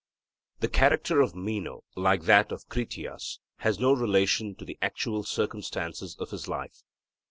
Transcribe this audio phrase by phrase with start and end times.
[0.61, 6.15] The character of Meno, like that of Critias, has no relation to the actual circumstances
[6.19, 6.81] of his life.